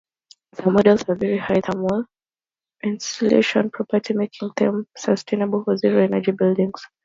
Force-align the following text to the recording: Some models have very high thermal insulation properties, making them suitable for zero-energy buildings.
Some 0.55 0.73
models 0.73 1.03
have 1.03 1.19
very 1.19 1.37
high 1.37 1.61
thermal 1.61 2.05
insulation 2.83 3.69
properties, 3.69 4.17
making 4.17 4.49
them 4.57 4.87
suitable 4.97 5.63
for 5.63 5.77
zero-energy 5.77 6.31
buildings. 6.31 6.81